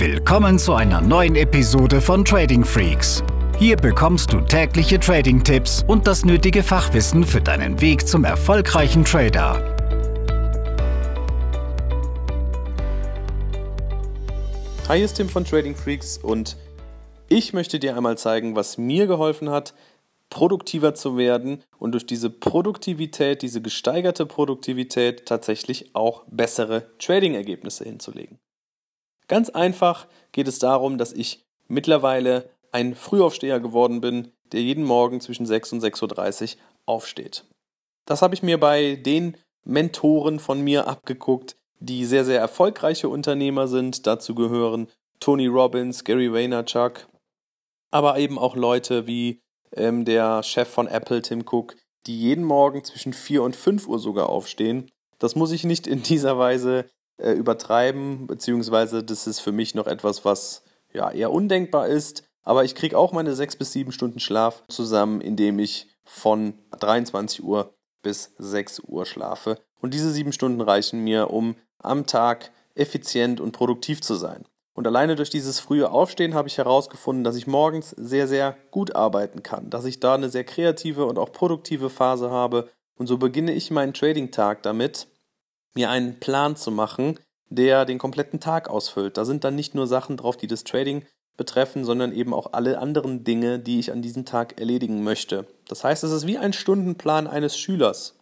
[0.00, 3.22] Willkommen zu einer neuen Episode von Trading Freaks.
[3.58, 9.62] Hier bekommst du tägliche Trading-Tipps und das nötige Fachwissen für deinen Weg zum erfolgreichen Trader.
[14.88, 16.56] Hi, hier ist Tim von Trading Freaks und
[17.28, 19.74] ich möchte dir einmal zeigen, was mir geholfen hat,
[20.30, 28.38] produktiver zu werden und durch diese Produktivität, diese gesteigerte Produktivität tatsächlich auch bessere Trading-Ergebnisse hinzulegen.
[29.30, 35.20] Ganz einfach geht es darum, dass ich mittlerweile ein Frühaufsteher geworden bin, der jeden Morgen
[35.20, 37.44] zwischen 6 und 6.30 Uhr aufsteht.
[38.06, 43.68] Das habe ich mir bei den Mentoren von mir abgeguckt, die sehr, sehr erfolgreiche Unternehmer
[43.68, 44.04] sind.
[44.08, 44.88] Dazu gehören
[45.20, 47.06] Tony Robbins, Gary Vaynerchuk,
[47.92, 49.38] aber eben auch Leute wie
[49.76, 51.76] ähm, der Chef von Apple, Tim Cook,
[52.08, 54.90] die jeden Morgen zwischen 4 und 5 Uhr sogar aufstehen.
[55.20, 56.86] Das muss ich nicht in dieser Weise
[57.20, 62.24] äh, übertreiben, beziehungsweise das ist für mich noch etwas, was ja eher undenkbar ist.
[62.42, 67.44] Aber ich kriege auch meine sechs bis sieben Stunden Schlaf zusammen, indem ich von 23
[67.44, 69.58] Uhr bis 6 Uhr schlafe.
[69.80, 74.44] Und diese sieben Stunden reichen mir, um am Tag effizient und produktiv zu sein.
[74.74, 78.94] Und alleine durch dieses frühe Aufstehen habe ich herausgefunden, dass ich morgens sehr, sehr gut
[78.94, 82.70] arbeiten kann, dass ich da eine sehr kreative und auch produktive Phase habe.
[82.96, 85.08] Und so beginne ich meinen Trading-Tag damit,
[85.74, 87.18] mir einen Plan zu machen,
[87.48, 89.16] der den kompletten Tag ausfüllt.
[89.16, 91.04] Da sind dann nicht nur Sachen drauf, die das Trading
[91.36, 95.46] betreffen, sondern eben auch alle anderen Dinge, die ich an diesem Tag erledigen möchte.
[95.68, 98.18] Das heißt, es ist wie ein Stundenplan eines Schülers,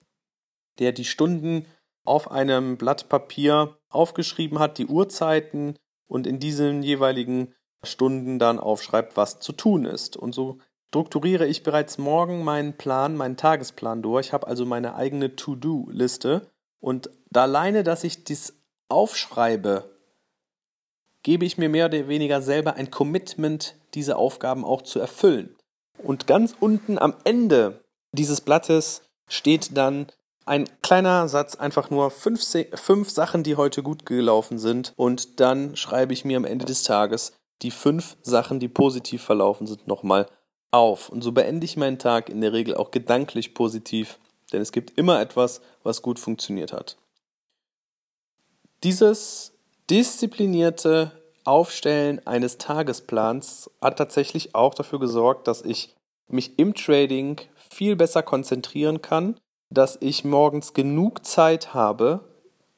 [0.78, 1.66] der die Stunden
[2.04, 5.76] auf einem Blatt Papier aufgeschrieben hat, die Uhrzeiten
[6.06, 10.16] und in diesen jeweiligen Stunden dann aufschreibt, was zu tun ist.
[10.16, 15.36] Und so strukturiere ich bereits morgen meinen Plan, meinen Tagesplan durch, habe also meine eigene
[15.36, 18.54] To-Do-Liste und da alleine, dass ich dies
[18.88, 19.90] aufschreibe,
[21.22, 25.56] gebe ich mir mehr oder weniger selber ein Commitment, diese Aufgaben auch zu erfüllen.
[26.02, 27.82] Und ganz unten am Ende
[28.12, 30.06] dieses Blattes steht dann
[30.46, 32.42] ein kleiner Satz, einfach nur fünf,
[32.74, 34.94] fünf Sachen, die heute gut gelaufen sind.
[34.96, 39.66] Und dann schreibe ich mir am Ende des Tages die fünf Sachen, die positiv verlaufen
[39.66, 40.26] sind, nochmal
[40.70, 41.08] auf.
[41.08, 44.18] Und so beende ich meinen Tag in der Regel auch gedanklich positiv
[44.52, 46.96] denn es gibt immer etwas, was gut funktioniert hat.
[48.82, 49.52] Dieses
[49.90, 51.12] disziplinierte
[51.44, 55.94] Aufstellen eines Tagesplans hat tatsächlich auch dafür gesorgt, dass ich
[56.28, 59.36] mich im Trading viel besser konzentrieren kann,
[59.70, 62.20] dass ich morgens genug Zeit habe,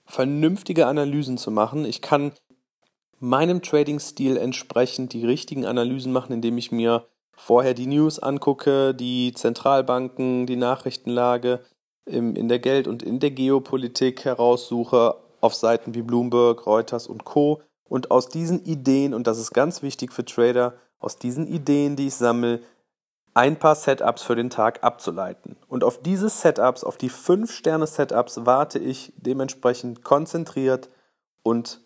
[0.07, 1.85] vernünftige Analysen zu machen.
[1.85, 2.33] Ich kann
[3.19, 7.07] meinem Trading-Stil entsprechend die richtigen Analysen machen, indem ich mir
[7.41, 11.61] vorher die News angucke, die Zentralbanken, die Nachrichtenlage
[12.05, 17.25] im, in der Geld- und in der Geopolitik heraussuche, auf Seiten wie Bloomberg, Reuters und
[17.25, 17.63] Co.
[17.89, 22.09] Und aus diesen Ideen, und das ist ganz wichtig für Trader, aus diesen Ideen, die
[22.09, 22.61] ich sammle,
[23.33, 25.57] ein paar Setups für den Tag abzuleiten.
[25.67, 30.91] Und auf diese Setups, auf die 5-Sterne-Setups warte ich dementsprechend konzentriert
[31.43, 31.81] und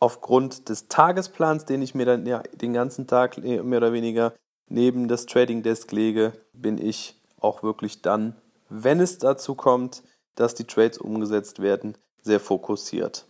[0.00, 4.34] aufgrund des Tagesplans, den ich mir dann ja, den ganzen Tag mehr oder weniger
[4.68, 8.36] neben das Trading Desk lege, bin ich auch wirklich dann,
[8.68, 10.02] wenn es dazu kommt,
[10.34, 13.26] dass die Trades umgesetzt werden, sehr fokussiert.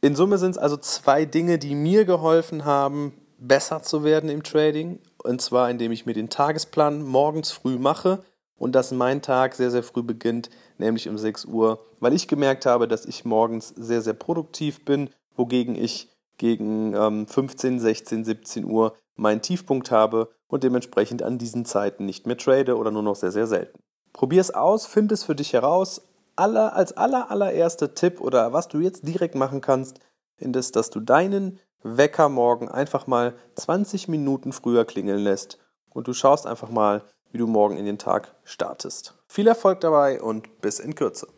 [0.00, 4.42] In Summe sind es also zwei Dinge, die mir geholfen haben, besser zu werden im
[4.42, 5.00] Trading.
[5.22, 8.22] Und zwar, indem ich mir den Tagesplan morgens früh mache
[8.56, 12.66] und dass mein Tag sehr, sehr früh beginnt, nämlich um 6 Uhr, weil ich gemerkt
[12.66, 18.64] habe, dass ich morgens sehr, sehr produktiv bin, wogegen ich gegen ähm, 15, 16, 17
[18.64, 23.16] Uhr meinen Tiefpunkt habe und dementsprechend an diesen Zeiten nicht mehr trade oder nur noch
[23.16, 23.80] sehr, sehr selten.
[24.12, 26.02] Probier es aus, find es für dich heraus.
[26.36, 30.00] Aller, als aller, allererster Tipp oder was du jetzt direkt machen kannst,
[30.38, 35.58] ist, dass du deinen Wecker morgen einfach mal 20 Minuten früher klingeln lässt
[35.90, 39.14] und du schaust einfach mal, wie du morgen in den Tag startest.
[39.28, 41.28] Viel Erfolg dabei und bis in Kürze.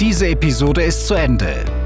[0.00, 1.85] Diese Episode ist zu Ende.